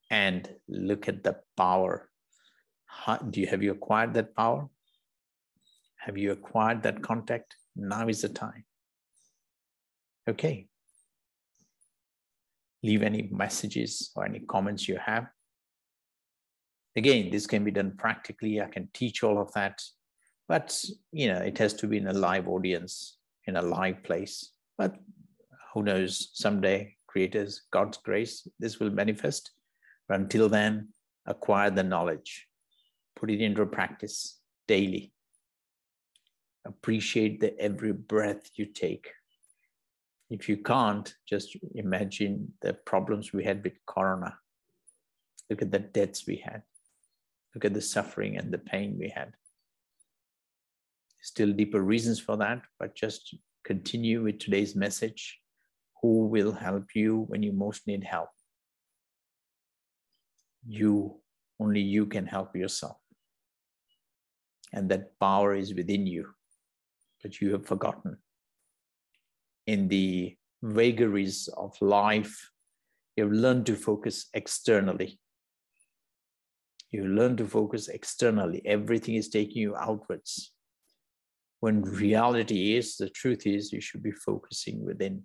and 0.09 0.47
look 0.67 1.07
at 1.07 1.23
the 1.23 1.37
power. 1.57 2.09
How, 2.85 3.17
do 3.17 3.41
you 3.41 3.47
have 3.47 3.63
you 3.63 3.71
acquired 3.71 4.13
that 4.13 4.35
power? 4.35 4.69
Have 5.97 6.17
you 6.17 6.31
acquired 6.31 6.83
that 6.83 7.01
contact? 7.01 7.55
Now 7.75 8.07
is 8.07 8.21
the 8.21 8.29
time. 8.29 8.65
Okay. 10.29 10.67
Leave 12.86 13.04
any 13.04 13.30
messages 13.32 14.12
or 14.15 14.25
any 14.25 14.39
comments 14.39 14.88
you 14.88 14.98
have. 15.04 15.25
Again, 16.96 17.30
this 17.32 17.48
can 17.48 17.63
be 17.63 17.72
done 17.72 17.94
practically. 17.98 18.62
I 18.62 18.68
can 18.68 18.89
teach 18.94 19.24
all 19.24 19.42
of 19.42 19.51
that 19.54 19.82
but 20.48 20.84
you 21.12 21.27
know 21.27 21.39
it 21.39 21.58
has 21.58 21.74
to 21.74 21.88
be 21.88 21.98
in 21.98 22.08
a 22.08 22.13
live 22.13 22.48
audience 22.48 23.18
in 23.48 23.58
a 23.58 23.62
live 23.62 24.04
place. 24.04 24.51
But 24.77 24.96
who 25.74 25.84
knows? 25.84 26.30
Someday 26.34 26.96
creators 27.08 27.62
god's 27.72 27.98
grace 27.98 28.48
this 28.60 28.80
will 28.80 28.92
manifest. 28.92 29.51
But 30.08 30.20
until 30.20 30.50
then 30.50 30.89
acquire 31.25 31.72
the 31.72 31.84
knowledge. 31.84 32.48
Put 33.15 33.32
it 33.32 33.42
into 33.42 33.65
practice 33.65 34.39
daily. 34.68 35.13
Appreciate 36.65 37.39
the 37.39 37.58
every 37.60 37.94
breath 37.94 38.50
you 38.56 38.65
take 38.65 39.08
if 40.29 40.50
you 40.50 40.58
can't 40.58 41.15
just 41.27 41.55
imagine 41.75 42.51
the 42.62 42.74
problems 42.74 43.32
we 43.32 43.44
had 43.44 43.63
with 43.63 43.74
corona 43.86 44.38
look 45.50 45.62
at 45.62 45.72
the 45.72 45.79
deaths 45.79 46.25
we 46.27 46.38
had 46.38 46.63
look 47.53 47.65
at 47.65 47.74
the 47.74 47.82
suffering 47.82 48.38
and 48.38 48.51
the 48.51 48.58
pain 48.58 48.98
we 48.98 49.10
had 49.10 49.34
still 51.25 51.51
deeper 51.51 51.82
reasons 51.82 52.20
for 52.20 52.38
that, 52.38 52.62
but 52.79 52.96
just 52.96 53.36
continue 53.63 54.24
with 54.24 54.38
today's 54.38 54.75
message. 54.75 55.39
Who 56.01 56.27
will 56.27 56.51
help 56.51 56.94
you 56.94 57.25
when 57.29 57.41
you 57.41 57.51
most 57.51 57.88
need 57.88 58.03
help? 58.03 58.29
You, 60.67 61.15
only 61.60 61.82
you 61.82 62.05
can 62.05 62.27
help 62.27 62.55
yourself. 62.55 62.98
And 64.72 64.88
that 64.89 65.20
power 65.20 65.55
is 65.55 65.74
within 65.74 66.05
you, 66.05 66.29
but 67.24 67.41
you 67.41 67.51
have 67.53 67.65
forgotten. 67.65 68.17
In 69.67 69.88
the 69.88 70.36
vagaries 70.62 71.48
of 71.57 71.75
life, 71.81 72.51
you 73.15 73.29
learned 73.29 73.65
to 73.67 73.75
focus 73.75 74.27
externally. 74.34 75.19
You 76.91 77.07
learn 77.07 77.38
to 77.38 77.45
focus 77.45 77.88
externally. 77.88 78.62
Everything 78.65 79.15
is 79.15 79.29
taking 79.29 79.57
you 79.57 79.75
outwards 79.75 80.51
when 81.65 81.81
reality 81.81 82.75
is, 82.75 82.98
the 82.98 83.10
truth 83.10 83.48
is, 83.48 83.74
you 83.74 83.81
should 83.81 84.03
be 84.03 84.12
focusing 84.12 84.86
within. 84.86 85.24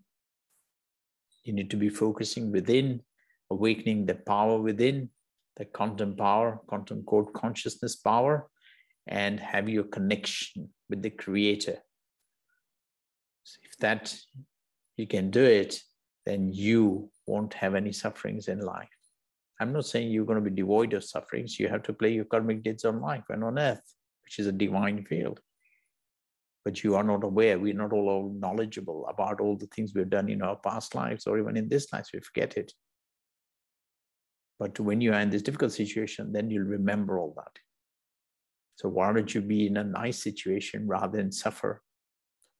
You 1.45 1.53
need 1.53 1.69
to 1.69 1.77
be 1.77 1.91
focusing 1.91 2.51
within, 2.51 3.03
awakening 3.51 4.07
the 4.07 4.15
power 4.15 4.59
within, 4.59 5.11
the 5.59 5.67
quantum 5.67 6.17
power, 6.17 6.61
quantum 6.67 7.03
code 7.03 7.35
consciousness 7.35 7.97
power, 7.97 8.49
and 9.07 9.39
have 9.39 9.69
your 9.69 9.85
connection 9.85 10.71
with 10.89 11.03
the 11.03 11.11
creator. 11.11 11.79
That 13.81 14.15
you 14.97 15.07
can 15.07 15.31
do 15.31 15.45
it, 15.45 15.81
then 16.27 16.53
you 16.53 17.11
won't 17.27 17.55
have 17.55 17.75
any 17.75 17.93
sufferings 17.93 18.49
in 18.49 18.61
life. 18.61 18.89
I'm 19.61 19.73
not 19.73 19.87
saying 19.87 20.11
you're 20.11 20.25
going 20.25 20.43
to 20.43 20.51
be 20.51 20.57
devoid 20.57 20.95
of 20.95 21.05
sufferings. 21.05 21.59
You 21.59 21.69
have 21.69 21.83
to 21.85 21.93
play 21.93 22.13
your 22.13 22.25
karmic 22.25 22.63
deeds 22.63 22.85
on 22.85 23.01
life 23.01 23.25
and 23.29 23.45
on 23.45 23.59
earth, 23.59 23.83
which 24.25 24.39
is 24.39 24.47
a 24.47 24.53
divine 24.53 25.05
field 25.05 25.41
but 26.65 26.85
you 26.85 26.95
are 26.95 27.05
not 27.05 27.25
aware. 27.25 27.59
We're 27.59 27.75
not 27.75 27.93
all 27.93 28.35
knowledgeable 28.39 29.07
about 29.09 29.41
all 29.41 29.57
the 29.57 29.67
things 29.67 29.95
we've 29.95 30.11
done 30.11 30.29
in 30.29 30.43
our 30.43 30.57
past 30.57 30.95
lives 30.95 31.27
or 31.27 31.39
even 31.39 31.57
in 31.57 31.69
this 31.69 31.93
life. 31.93 32.09
We 32.13 32.21
forget 32.21 32.57
it. 32.57 32.73
But 34.59 34.79
when 34.79 35.01
you 35.01 35.15
are 35.15 35.21
in 35.21 35.31
this 35.31 35.43
difficult 35.43 35.73
situation, 35.73 36.33
then 36.33 36.51
you'll 36.51 36.67
remember 36.67 37.19
all 37.19 37.33
that. 37.37 37.59
So 38.77 38.89
why 38.89 39.13
don't 39.13 39.35
you 39.35 39.41
be 39.41 39.67
in 39.67 39.79
a 39.79 39.85
nice 39.85 40.23
situation 40.23 40.87
rather 40.87 41.17
than 41.17 41.33
suffer? 41.33 41.83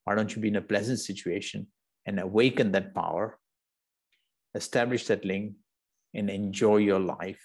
Why 0.03 0.15
don't 0.15 0.35
you 0.35 0.41
be 0.41 0.47
in 0.47 0.55
a 0.55 0.61
pleasant 0.61 0.99
situation 0.99 1.67
and 2.05 2.19
awaken 2.19 2.71
that 2.71 2.93
power, 2.95 3.37
establish 4.55 5.05
that 5.07 5.25
link, 5.25 5.53
and 6.13 6.29
enjoy 6.29 6.77
your 6.77 6.99
life? 6.99 7.41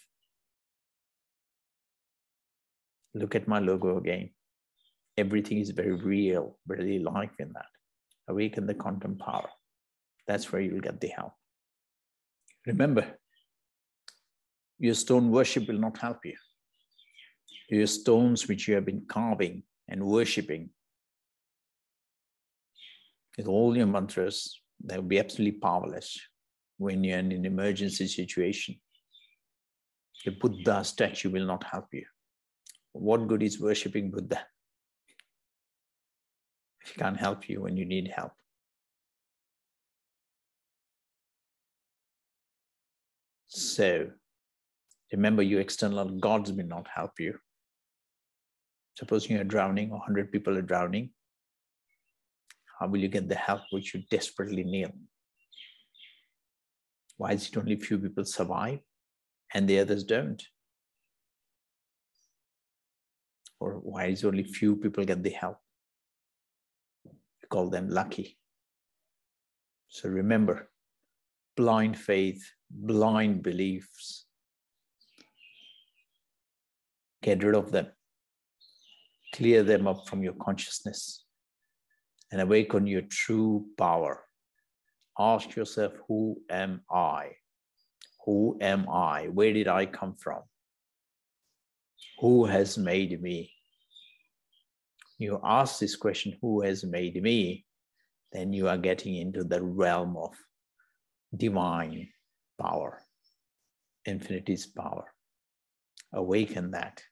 Look 3.14 3.34
at 3.34 3.48
my 3.48 3.58
logo 3.60 3.98
again 3.98 4.30
everything 5.16 5.58
is 5.58 5.70
very 5.70 5.94
real, 5.94 6.58
very 6.66 6.98
life 6.98 7.34
in 7.38 7.52
that. 7.54 7.66
Awaken 8.28 8.66
the 8.66 8.74
quantum 8.74 9.16
power. 9.16 9.48
That's 10.26 10.50
where 10.52 10.60
you'll 10.60 10.80
get 10.80 11.00
the 11.00 11.08
help. 11.08 11.32
Remember, 12.66 13.06
your 14.78 14.94
stone 14.94 15.30
worship 15.30 15.68
will 15.68 15.78
not 15.78 15.98
help 15.98 16.18
you. 16.24 16.34
Your 17.70 17.86
stones 17.86 18.48
which 18.48 18.68
you 18.68 18.74
have 18.74 18.84
been 18.84 19.06
carving 19.08 19.62
and 19.88 20.04
worshipping, 20.04 20.70
with 23.36 23.46
all 23.46 23.76
your 23.76 23.86
mantras, 23.86 24.60
they 24.82 24.96
will 24.96 25.04
be 25.04 25.18
absolutely 25.18 25.58
powerless 25.58 26.18
when 26.78 27.04
you're 27.04 27.18
in 27.18 27.32
an 27.32 27.44
emergency 27.44 28.06
situation. 28.06 28.76
The 30.24 30.32
Buddha 30.32 30.84
statue 30.84 31.30
will 31.30 31.46
not 31.46 31.64
help 31.64 31.86
you. 31.92 32.04
What 32.92 33.28
good 33.28 33.42
is 33.42 33.60
worshipping 33.60 34.10
Buddha? 34.10 34.40
if 36.86 36.92
he 36.92 37.00
can't 37.00 37.16
help 37.16 37.48
you 37.48 37.62
when 37.62 37.76
you 37.76 37.84
need 37.84 38.08
help. 38.14 38.32
So 43.48 44.10
remember, 45.12 45.42
your 45.42 45.60
external 45.60 46.08
gods 46.08 46.52
will 46.52 46.66
not 46.66 46.86
help 46.94 47.18
you. 47.18 47.38
Supposing 48.96 49.36
you're 49.36 49.44
drowning 49.44 49.90
or 49.90 49.98
100 49.98 50.30
people 50.30 50.56
are 50.56 50.62
drowning, 50.62 51.10
how 52.78 52.86
will 52.86 52.98
you 52.98 53.08
get 53.08 53.28
the 53.28 53.34
help 53.34 53.62
which 53.70 53.94
you 53.94 54.02
desperately 54.10 54.64
need? 54.64 54.92
Why 57.16 57.32
is 57.32 57.48
it 57.48 57.56
only 57.56 57.76
few 57.76 57.98
people 57.98 58.24
survive 58.24 58.80
and 59.54 59.66
the 59.66 59.80
others 59.80 60.04
don't? 60.04 60.42
Or 63.58 63.74
why 63.74 64.06
is 64.06 64.24
only 64.24 64.44
few 64.44 64.76
people 64.76 65.04
get 65.04 65.22
the 65.22 65.30
help? 65.30 65.56
You 67.04 67.48
call 67.48 67.70
them 67.70 67.88
lucky. 67.88 68.38
So 69.88 70.10
remember, 70.10 70.68
blind 71.56 71.98
faith, 71.98 72.42
blind 72.70 73.42
beliefs. 73.42 74.26
Get 77.22 77.42
rid 77.42 77.54
of 77.54 77.72
them. 77.72 77.86
Clear 79.34 79.62
them 79.62 79.86
up 79.86 80.06
from 80.06 80.22
your 80.22 80.34
consciousness 80.34 81.25
and 82.32 82.40
awaken 82.40 82.86
your 82.86 83.02
true 83.02 83.66
power. 83.78 84.24
Ask 85.18 85.56
yourself, 85.56 85.92
who 86.08 86.36
am 86.50 86.82
I? 86.90 87.32
Who 88.24 88.58
am 88.60 88.88
I? 88.88 89.28
Where 89.28 89.52
did 89.52 89.68
I 89.68 89.86
come 89.86 90.14
from? 90.16 90.42
Who 92.20 92.44
has 92.46 92.76
made 92.76 93.20
me? 93.22 93.52
You 95.18 95.40
ask 95.42 95.78
this 95.78 95.96
question, 95.96 96.36
who 96.42 96.62
has 96.62 96.84
made 96.84 97.22
me? 97.22 97.64
Then 98.32 98.52
you 98.52 98.68
are 98.68 98.76
getting 98.76 99.16
into 99.16 99.44
the 99.44 99.62
realm 99.62 100.16
of 100.16 100.34
divine 101.34 102.08
power, 102.60 103.02
infinity's 104.04 104.66
power. 104.66 105.04
Awaken 106.12 106.70
that. 106.72 107.02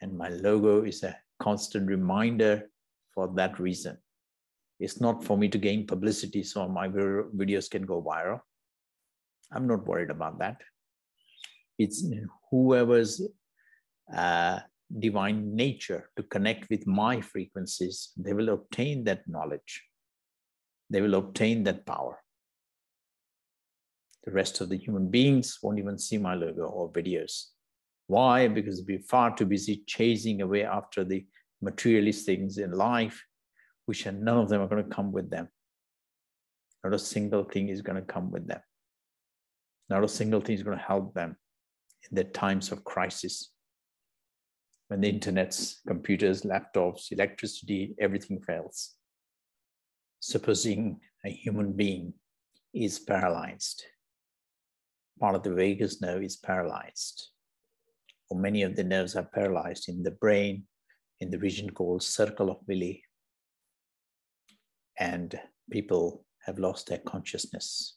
And 0.00 0.16
my 0.16 0.28
logo 0.28 0.84
is 0.84 1.02
a 1.02 1.16
constant 1.38 1.86
reminder 1.86 2.70
for 3.14 3.32
that 3.34 3.58
reason. 3.58 3.98
It's 4.78 5.00
not 5.00 5.22
for 5.24 5.36
me 5.36 5.48
to 5.48 5.58
gain 5.58 5.86
publicity 5.86 6.42
so 6.42 6.66
my 6.68 6.88
videos 6.88 7.70
can 7.70 7.82
go 7.82 8.02
viral. 8.02 8.40
I'm 9.52 9.66
not 9.66 9.86
worried 9.86 10.10
about 10.10 10.38
that. 10.38 10.56
It's 11.78 12.04
whoever's 12.50 13.20
uh, 14.14 14.60
divine 14.98 15.54
nature 15.54 16.10
to 16.16 16.22
connect 16.22 16.68
with 16.70 16.86
my 16.86 17.20
frequencies, 17.20 18.10
they 18.16 18.32
will 18.32 18.48
obtain 18.50 19.04
that 19.04 19.28
knowledge. 19.28 19.84
They 20.88 21.00
will 21.00 21.14
obtain 21.14 21.62
that 21.64 21.86
power. 21.86 22.18
The 24.24 24.32
rest 24.32 24.60
of 24.60 24.68
the 24.68 24.76
human 24.76 25.08
beings 25.08 25.58
won't 25.62 25.78
even 25.78 25.98
see 25.98 26.18
my 26.18 26.34
logo 26.34 26.64
or 26.64 26.92
videos. 26.92 27.46
Why? 28.06 28.48
Because 28.48 28.82
we're 28.86 28.98
far 28.98 29.34
too 29.34 29.46
busy 29.46 29.82
chasing 29.86 30.42
away 30.42 30.64
after 30.64 31.04
the 31.04 31.24
materialist 31.60 32.26
things 32.26 32.58
in 32.58 32.72
life, 32.72 33.24
which 33.86 34.06
are, 34.06 34.12
none 34.12 34.38
of 34.38 34.48
them 34.48 34.60
are 34.62 34.68
going 34.68 34.84
to 34.84 34.94
come 34.94 35.12
with 35.12 35.30
them. 35.30 35.48
Not 36.82 36.94
a 36.94 36.98
single 36.98 37.44
thing 37.44 37.68
is 37.68 37.82
going 37.82 37.96
to 37.96 38.12
come 38.12 38.30
with 38.30 38.46
them. 38.46 38.60
Not 39.88 40.04
a 40.04 40.08
single 40.08 40.40
thing 40.40 40.54
is 40.54 40.62
going 40.62 40.78
to 40.78 40.84
help 40.84 41.14
them 41.14 41.36
in 42.10 42.16
the 42.16 42.24
times 42.24 42.72
of 42.72 42.84
crisis. 42.84 43.50
When 44.88 45.00
the 45.00 45.12
internets, 45.12 45.76
computers, 45.86 46.42
laptops, 46.42 47.12
electricity, 47.12 47.94
everything 48.00 48.40
fails. 48.40 48.94
Supposing 50.20 51.00
a 51.24 51.30
human 51.30 51.72
being 51.72 52.14
is 52.72 52.98
paralyzed, 52.98 53.84
part 55.18 55.34
of 55.34 55.42
the 55.42 55.52
vagus 55.52 56.00
nerve 56.00 56.22
is 56.22 56.36
paralyzed, 56.36 57.28
or 58.30 58.38
many 58.38 58.62
of 58.62 58.76
the 58.76 58.84
nerves 58.84 59.16
are 59.16 59.28
paralyzed 59.34 59.88
in 59.88 60.02
the 60.02 60.10
brain, 60.10 60.64
in 61.20 61.30
the 61.30 61.38
region 61.38 61.70
called 61.70 62.02
circle 62.02 62.50
of 62.50 62.58
Willis. 62.66 62.98
And 64.98 65.38
people 65.70 66.24
have 66.44 66.58
lost 66.58 66.88
their 66.88 66.98
consciousness 66.98 67.96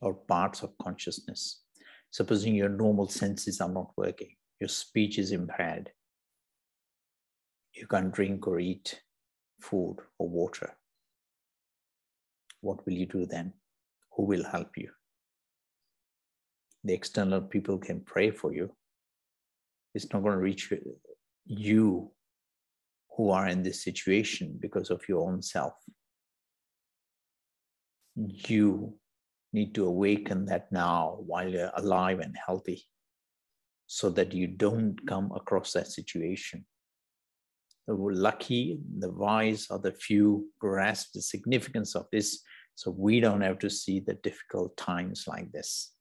or 0.00 0.14
parts 0.14 0.62
of 0.62 0.76
consciousness. 0.78 1.62
Supposing 2.10 2.54
your 2.54 2.70
normal 2.70 3.08
senses 3.08 3.60
are 3.60 3.68
not 3.68 3.90
working, 3.96 4.34
your 4.60 4.68
speech 4.68 5.18
is 5.18 5.32
impaired, 5.32 5.90
you 7.74 7.86
can't 7.86 8.12
drink 8.12 8.46
or 8.46 8.58
eat 8.58 9.02
food 9.60 9.96
or 10.18 10.28
water. 10.28 10.74
What 12.60 12.84
will 12.84 12.94
you 12.94 13.06
do 13.06 13.26
then? 13.26 13.52
Who 14.16 14.24
will 14.24 14.44
help 14.44 14.76
you? 14.76 14.90
The 16.82 16.94
external 16.94 17.40
people 17.40 17.78
can 17.78 18.00
pray 18.00 18.30
for 18.30 18.52
you. 18.52 18.72
It's 19.94 20.12
not 20.12 20.22
going 20.22 20.34
to 20.34 20.42
reach 20.42 20.72
you 21.44 22.10
who 23.18 23.30
are 23.30 23.48
in 23.48 23.64
this 23.64 23.82
situation 23.82 24.56
because 24.60 24.90
of 24.90 25.02
your 25.08 25.28
own 25.28 25.42
self. 25.42 25.74
You 28.14 28.94
need 29.52 29.74
to 29.74 29.86
awaken 29.86 30.46
that 30.46 30.70
now 30.70 31.18
while 31.26 31.48
you're 31.48 31.72
alive 31.76 32.20
and 32.20 32.36
healthy 32.46 32.84
so 33.88 34.08
that 34.10 34.32
you 34.32 34.46
don't 34.46 35.04
come 35.08 35.32
across 35.34 35.72
that 35.72 35.88
situation. 35.88 36.64
The 37.88 37.94
lucky, 37.94 38.78
the 38.98 39.10
wise 39.10 39.66
are 39.68 39.80
the 39.80 39.92
few 39.92 40.50
grasp 40.60 41.08
the 41.14 41.22
significance 41.22 41.96
of 41.96 42.06
this 42.12 42.40
so 42.76 42.92
we 42.92 43.18
don't 43.18 43.40
have 43.40 43.58
to 43.60 43.70
see 43.70 43.98
the 43.98 44.14
difficult 44.14 44.76
times 44.76 45.24
like 45.26 45.50
this. 45.50 45.92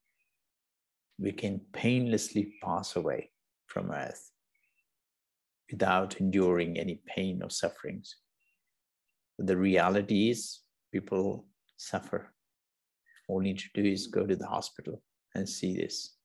We 1.17 1.31
can 1.31 1.61
painlessly 1.73 2.53
pass 2.61 2.95
away 2.95 3.31
from 3.65 3.89
earth 3.89 4.29
without 5.71 6.19
enduring 6.19 6.77
any 6.77 7.01
pain 7.05 7.41
or 7.43 7.49
sufferings. 7.49 8.15
But 9.37 9.47
the 9.47 9.57
reality 9.57 10.29
is, 10.29 10.61
people 10.91 11.45
suffer. 11.77 12.33
All 13.27 13.41
you 13.41 13.53
need 13.53 13.59
to 13.59 13.81
do 13.81 13.87
is 13.87 14.07
go 14.07 14.25
to 14.25 14.35
the 14.35 14.47
hospital 14.47 15.01
and 15.35 15.47
see 15.47 15.75
this. 15.75 16.15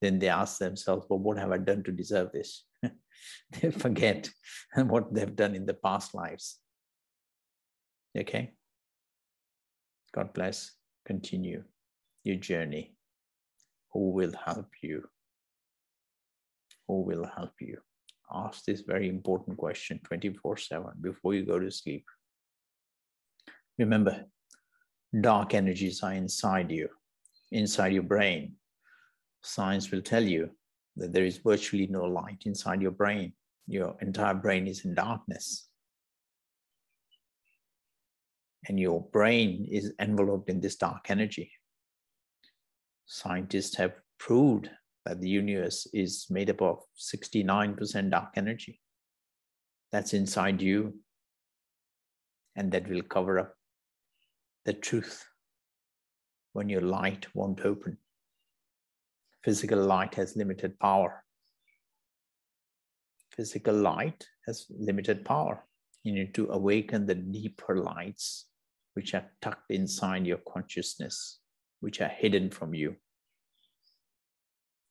Then 0.00 0.18
they 0.18 0.28
ask 0.28 0.58
themselves, 0.58 1.06
well, 1.08 1.18
what 1.18 1.38
have 1.38 1.52
I 1.52 1.58
done 1.58 1.82
to 1.84 1.92
deserve 1.92 2.32
this? 2.32 2.64
they 2.82 3.70
forget 3.70 4.30
what 4.74 5.12
they've 5.14 5.36
done 5.36 5.54
in 5.54 5.66
the 5.66 5.74
past 5.74 6.14
lives. 6.14 6.58
Okay? 8.18 8.52
God 10.12 10.32
bless. 10.32 10.72
Continue 11.06 11.64
your 12.24 12.36
journey. 12.36 12.96
Who 13.92 14.10
will 14.10 14.32
help 14.44 14.68
you? 14.82 15.08
Who 16.88 17.02
will 17.02 17.24
help 17.24 17.52
you? 17.60 17.78
Ask 18.32 18.64
this 18.64 18.82
very 18.82 19.08
important 19.08 19.56
question 19.56 20.00
24 20.04 20.56
7 20.56 20.90
before 21.00 21.34
you 21.34 21.44
go 21.44 21.58
to 21.58 21.70
sleep. 21.70 22.04
Remember, 23.78 24.26
dark 25.18 25.54
energies 25.54 26.02
are 26.02 26.12
inside 26.12 26.70
you, 26.70 26.88
inside 27.50 27.92
your 27.92 28.02
brain. 28.02 28.56
Science 29.42 29.90
will 29.90 30.02
tell 30.02 30.22
you 30.22 30.50
that 30.96 31.12
there 31.12 31.24
is 31.24 31.38
virtually 31.38 31.86
no 31.86 32.04
light 32.04 32.42
inside 32.44 32.82
your 32.82 32.90
brain. 32.90 33.32
Your 33.66 33.96
entire 34.00 34.34
brain 34.34 34.66
is 34.66 34.84
in 34.84 34.94
darkness. 34.94 35.68
And 38.68 38.78
your 38.78 39.02
brain 39.12 39.66
is 39.70 39.94
enveloped 39.98 40.50
in 40.50 40.60
this 40.60 40.76
dark 40.76 41.08
energy. 41.08 41.50
Scientists 43.06 43.76
have 43.76 43.94
proved 44.18 44.68
that 45.10 45.20
the 45.20 45.28
universe 45.28 45.88
is 45.92 46.28
made 46.30 46.50
up 46.50 46.62
of 46.62 46.78
69% 46.96 48.10
dark 48.10 48.28
energy. 48.36 48.80
That's 49.90 50.14
inside 50.14 50.62
you. 50.62 51.00
And 52.54 52.70
that 52.70 52.88
will 52.88 53.02
cover 53.02 53.40
up 53.40 53.54
the 54.64 54.72
truth 54.72 55.24
when 56.52 56.68
your 56.68 56.82
light 56.82 57.26
won't 57.34 57.62
open. 57.62 57.98
Physical 59.42 59.82
light 59.84 60.14
has 60.14 60.36
limited 60.36 60.78
power. 60.78 61.24
Physical 63.34 63.74
light 63.74 64.28
has 64.46 64.66
limited 64.70 65.24
power. 65.24 65.66
You 66.04 66.12
need 66.12 66.34
to 66.34 66.52
awaken 66.52 67.06
the 67.06 67.16
deeper 67.16 67.78
lights 67.78 68.46
which 68.94 69.14
are 69.14 69.28
tucked 69.42 69.72
inside 69.72 70.24
your 70.24 70.40
consciousness, 70.46 71.40
which 71.80 72.00
are 72.00 72.14
hidden 72.22 72.48
from 72.48 72.74
you. 72.74 72.94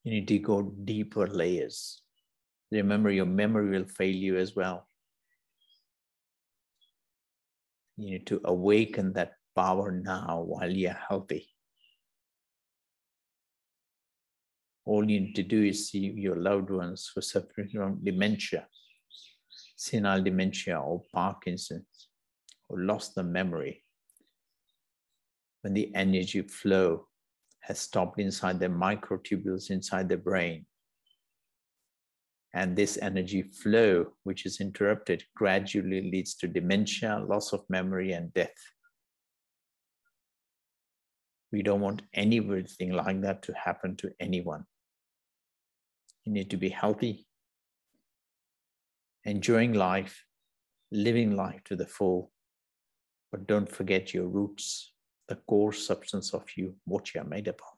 You 0.04 0.12
need 0.12 0.28
to 0.30 0.40
go 0.40 0.62
deeper 0.62 1.28
layers. 1.28 2.02
Remember, 2.72 3.12
your 3.12 3.26
memory 3.26 3.70
will 3.70 3.88
fail 3.88 4.16
you 4.16 4.38
as 4.38 4.56
well. 4.56 4.88
You 7.98 8.12
need 8.12 8.28
to 8.28 8.40
awaken 8.46 9.14
that 9.14 9.34
power 9.56 9.92
now 9.92 10.44
while 10.46 10.72
you're 10.72 10.94
healthy. 11.10 11.50
All 14.86 15.02
you 15.10 15.20
need 15.20 15.36
to 15.36 15.44
do 15.44 15.64
is 15.64 15.90
see 15.90 16.14
your 16.16 16.38
loved 16.38 16.70
ones 16.70 17.12
who 17.14 17.22
suffer 17.22 17.68
from 17.72 18.04
dementia, 18.04 18.68
senile 19.76 20.24
dementia, 20.24 20.80
or 20.80 21.04
Parkinson's, 21.14 22.08
or 22.70 22.80
lost 22.80 23.16
the 23.16 23.24
memory. 23.24 23.84
When 25.62 25.74
the 25.74 25.94
energy 25.94 26.42
flow 26.44 27.09
has 27.70 27.80
stopped 27.80 28.20
inside 28.20 28.60
the 28.60 28.68
microtubules 28.68 29.70
inside 29.70 30.10
the 30.10 30.18
brain. 30.18 30.66
And 32.56 32.76
this 32.76 32.98
energy 33.00 33.44
flow, 33.44 34.08
which 34.24 34.48
is 34.48 34.60
interrupted, 34.60 35.24
gradually 35.36 36.10
leads 36.12 36.34
to 36.38 36.48
dementia, 36.48 37.24
loss 37.30 37.54
of 37.54 37.62
memory, 37.70 38.12
and 38.14 38.34
death. 38.34 38.58
We 41.52 41.62
don't 41.62 41.82
want 41.82 42.02
anything 42.16 42.92
like 42.92 43.22
that 43.22 43.44
to 43.44 43.54
happen 43.54 43.96
to 43.98 44.12
anyone. 44.20 44.66
You 46.26 46.34
need 46.34 46.50
to 46.50 46.58
be 46.58 46.70
healthy, 46.70 47.28
enjoying 49.26 49.74
life, 49.74 50.26
living 50.92 51.36
life 51.36 51.62
to 51.66 51.76
the 51.76 51.86
full, 51.86 52.32
but 53.32 53.46
don't 53.46 53.70
forget 53.70 54.12
your 54.12 54.28
roots, 54.28 54.92
the 55.30 55.36
core 55.48 55.72
substance 55.72 56.34
of 56.34 56.44
you, 56.58 56.76
what 56.86 57.14
you 57.14 57.22
are 57.22 57.28
made 57.28 57.48
up 57.48 57.62
of. 57.62 57.78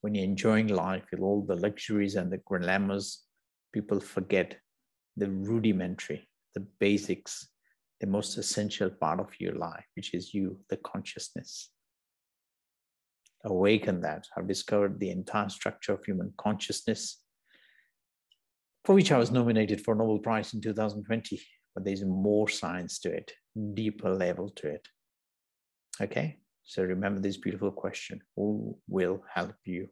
When 0.00 0.14
you're 0.14 0.24
enjoying 0.24 0.68
life 0.68 1.04
with 1.10 1.20
all 1.20 1.44
the 1.44 1.56
luxuries 1.56 2.14
and 2.14 2.32
the 2.32 2.38
glamours, 2.38 3.24
people 3.72 3.98
forget 4.00 4.56
the 5.16 5.28
rudimentary, 5.28 6.28
the 6.54 6.64
basics, 6.78 7.48
the 8.00 8.06
most 8.06 8.38
essential 8.38 8.88
part 8.88 9.18
of 9.18 9.28
your 9.40 9.54
life, 9.54 9.84
which 9.96 10.14
is 10.14 10.32
you, 10.32 10.58
the 10.70 10.76
consciousness. 10.76 11.70
Awaken 13.44 14.00
that. 14.02 14.26
I've 14.36 14.48
discovered 14.48 15.00
the 15.00 15.10
entire 15.10 15.48
structure 15.48 15.94
of 15.94 16.04
human 16.04 16.32
consciousness, 16.38 17.20
for 18.84 18.94
which 18.94 19.10
I 19.10 19.18
was 19.18 19.32
nominated 19.32 19.80
for 19.80 19.94
a 19.94 19.96
Nobel 19.96 20.18
Prize 20.18 20.54
in 20.54 20.60
2020. 20.60 21.42
But 21.74 21.84
there's 21.84 22.04
more 22.04 22.48
science 22.48 23.00
to 23.00 23.12
it, 23.12 23.32
deeper 23.74 24.14
level 24.14 24.50
to 24.56 24.68
it. 24.68 24.86
Okay, 26.00 26.38
so 26.64 26.82
remember 26.82 27.20
this 27.20 27.36
beautiful 27.36 27.70
question 27.70 28.20
Who 28.36 28.76
will 28.88 29.22
help 29.32 29.54
you 29.64 29.88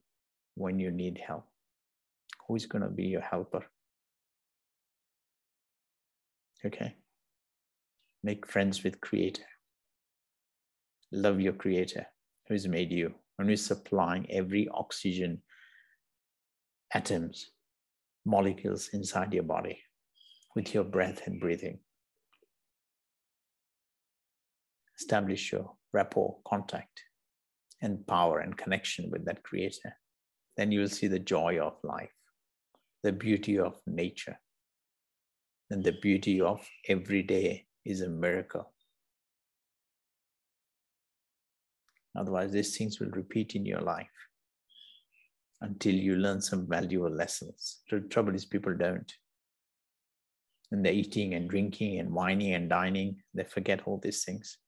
when 0.54 0.78
you 0.78 0.90
need 0.90 1.20
help? 1.24 1.46
Who 2.46 2.56
is 2.56 2.66
going 2.66 2.82
to 2.82 2.90
be 2.90 3.04
your 3.04 3.20
helper? 3.20 3.64
Okay, 6.64 6.96
make 8.22 8.46
friends 8.46 8.82
with 8.82 9.00
Creator. 9.00 9.44
Love 11.12 11.40
your 11.40 11.52
Creator 11.52 12.06
who's 12.48 12.68
made 12.68 12.92
you 12.92 13.14
and 13.38 13.48
who's 13.48 13.64
supplying 13.64 14.30
every 14.30 14.68
oxygen 14.74 15.40
atoms, 16.92 17.50
molecules 18.24 18.90
inside 18.92 19.32
your 19.32 19.42
body 19.42 19.78
with 20.54 20.74
your 20.74 20.84
breath 20.84 21.26
and 21.26 21.40
breathing. 21.40 21.78
Establish 24.98 25.52
your 25.52 25.72
rapport, 25.92 26.38
contact, 26.46 27.02
and 27.80 28.06
power 28.06 28.40
and 28.40 28.56
connection 28.56 29.10
with 29.10 29.24
that 29.24 29.42
creator, 29.42 29.96
then 30.56 30.70
you 30.70 30.80
will 30.80 30.88
see 30.88 31.06
the 31.06 31.18
joy 31.18 31.58
of 31.58 31.76
life, 31.82 32.12
the 33.02 33.12
beauty 33.12 33.58
of 33.58 33.80
nature, 33.86 34.38
and 35.70 35.82
the 35.82 35.92
beauty 36.02 36.40
of 36.40 36.66
every 36.88 37.22
day 37.22 37.66
is 37.84 38.02
a 38.02 38.08
miracle. 38.08 38.72
Otherwise, 42.16 42.52
these 42.52 42.76
things 42.76 43.00
will 43.00 43.10
repeat 43.10 43.54
in 43.54 43.64
your 43.64 43.80
life 43.80 44.06
until 45.62 45.94
you 45.94 46.16
learn 46.16 46.40
some 46.40 46.68
valuable 46.68 47.10
lessons. 47.10 47.80
The 47.90 48.00
trouble 48.00 48.34
is, 48.34 48.44
people 48.44 48.74
don't. 48.74 49.10
And 50.70 50.84
they're 50.84 50.92
eating 50.92 51.34
and 51.34 51.48
drinking 51.48 52.00
and 52.00 52.12
wining 52.12 52.54
and 52.54 52.68
dining, 52.68 53.22
they 53.34 53.44
forget 53.44 53.82
all 53.86 53.98
these 53.98 54.24
things. 54.24 54.58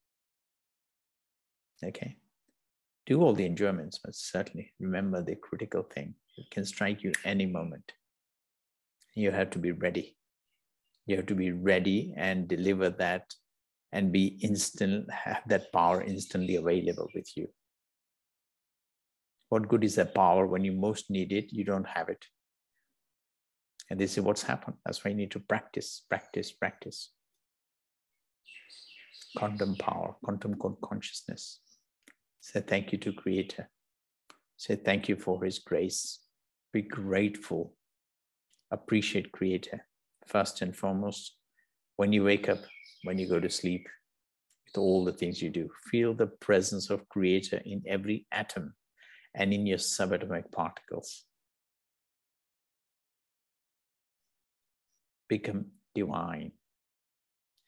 Okay. 1.84 2.16
Do 3.06 3.20
all 3.20 3.34
the 3.34 3.44
enjoyments, 3.44 3.98
but 4.02 4.14
certainly 4.14 4.72
remember 4.80 5.22
the 5.22 5.36
critical 5.36 5.82
thing. 5.82 6.14
It 6.36 6.50
can 6.50 6.64
strike 6.64 7.02
you 7.02 7.12
any 7.24 7.46
moment. 7.46 7.92
You 9.14 9.30
have 9.30 9.50
to 9.50 9.58
be 9.58 9.72
ready. 9.72 10.16
You 11.06 11.16
have 11.16 11.26
to 11.26 11.34
be 11.34 11.52
ready 11.52 12.14
and 12.16 12.48
deliver 12.48 12.88
that 12.90 13.34
and 13.92 14.10
be 14.10 14.38
instant, 14.42 15.10
have 15.12 15.42
that 15.46 15.72
power 15.72 16.02
instantly 16.02 16.56
available 16.56 17.08
with 17.14 17.30
you. 17.36 17.48
What 19.50 19.68
good 19.68 19.84
is 19.84 19.94
that 19.96 20.14
power 20.14 20.46
when 20.46 20.64
you 20.64 20.72
most 20.72 21.10
need 21.10 21.30
it? 21.30 21.52
You 21.52 21.64
don't 21.64 21.86
have 21.86 22.08
it. 22.08 22.24
And 23.90 24.00
this 24.00 24.16
is 24.16 24.24
what's 24.24 24.42
happened. 24.42 24.78
That's 24.84 25.04
why 25.04 25.10
you 25.10 25.16
need 25.16 25.30
to 25.32 25.38
practice, 25.38 26.02
practice, 26.08 26.50
practice. 26.50 27.12
Quantum 29.36 29.76
power, 29.76 30.16
quantum 30.24 30.56
consciousness. 30.82 31.60
Say 32.44 32.60
thank 32.60 32.92
you 32.92 32.98
to 32.98 33.12
Creator. 33.14 33.70
Say 34.58 34.76
thank 34.76 35.08
you 35.08 35.16
for 35.16 35.42
His 35.42 35.58
grace. 35.60 36.20
Be 36.74 36.82
grateful. 36.82 37.72
Appreciate 38.70 39.32
Creator 39.32 39.86
first 40.26 40.60
and 40.60 40.76
foremost. 40.76 41.36
When 41.96 42.12
you 42.12 42.22
wake 42.22 42.50
up, 42.50 42.58
when 43.04 43.16
you 43.16 43.26
go 43.26 43.40
to 43.40 43.48
sleep, 43.48 43.88
with 44.66 44.76
all 44.76 45.06
the 45.06 45.12
things 45.14 45.40
you 45.40 45.48
do, 45.48 45.70
feel 45.90 46.12
the 46.12 46.26
presence 46.26 46.90
of 46.90 47.08
Creator 47.08 47.62
in 47.64 47.82
every 47.88 48.26
atom 48.30 48.74
and 49.34 49.54
in 49.54 49.66
your 49.66 49.78
subatomic 49.78 50.52
particles. 50.52 51.24
Become 55.30 55.68
divine, 55.94 56.52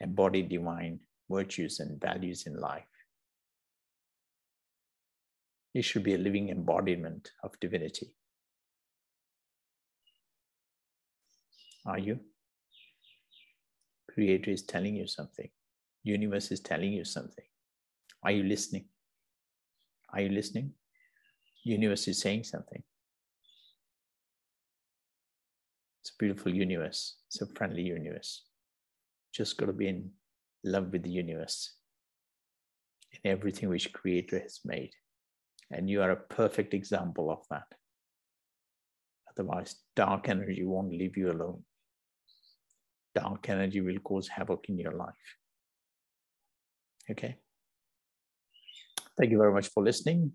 embody 0.01 0.43
divine 0.43 1.01
virtues 1.31 1.81
and 1.81 1.99
values 1.99 2.47
in 2.47 2.61
life. 2.61 2.85
You 5.77 5.83
should 5.83 6.05
be 6.05 6.15
a 6.15 6.19
living 6.19 6.49
embodiment 6.49 7.33
of 7.43 7.61
divinity. 7.61 8.15
Are 11.85 11.99
you? 11.99 12.19
Creator 14.11 14.53
is 14.53 14.63
telling 14.63 14.97
you 14.97 15.07
something. 15.07 15.51
Universe 16.03 16.51
is 16.51 16.61
telling 16.61 16.93
you 16.95 17.05
something. 17.05 17.45
Are 18.23 18.31
you 18.31 18.43
listening? 18.45 18.87
Are 20.15 20.23
you 20.23 20.31
listening? 20.31 20.73
Universe 21.63 22.09
is 22.09 22.23
saying 22.23 22.45
something. 22.45 22.83
It's 26.01 26.11
a 26.11 26.19
beautiful 26.19 26.55
universe. 26.55 27.17
It's 27.27 27.43
a 27.43 27.47
friendly 27.55 27.83
universe. 27.83 28.47
Just 29.31 29.59
got 29.59 29.67
to 29.67 29.75
be 29.75 29.89
in 29.89 30.11
love 30.65 30.91
with 30.91 31.03
the 31.03 31.11
universe 31.11 31.75
in 33.13 33.31
everything 33.31 33.69
which 33.69 33.93
Creator 33.93 34.39
has 34.39 34.61
made. 34.65 34.93
And 35.71 35.91
you 35.91 36.03
are 36.03 36.13
a 36.13 36.17
perfect 36.17 36.75
example 36.75 37.31
of 37.31 37.41
that. 37.51 37.67
Otherwise, 39.31 39.77
dark 39.95 40.29
energy 40.29 40.65
won't 40.65 40.93
leave 40.93 41.17
you 41.17 41.31
alone. 41.31 41.63
Dark 43.15 43.49
energy 43.49 43.81
will 43.81 43.99
cause 43.99 44.29
havoc 44.29 44.69
in 44.69 44.79
your 44.79 44.93
life. 44.93 45.15
Okay. 47.11 47.37
Thank 49.19 49.31
you 49.31 49.39
very 49.39 49.53
much 49.53 49.69
for 49.69 49.83
listening. 49.83 50.33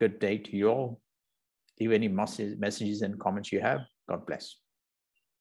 Good 0.00 0.18
day 0.18 0.38
to 0.38 0.56
you 0.56 0.68
all. 0.68 1.00
Leave 1.78 1.92
any 1.92 2.08
messages 2.08 3.02
and 3.02 3.18
comments 3.18 3.52
you 3.52 3.60
have. 3.60 3.80
God 4.08 4.26
bless. 4.26 4.56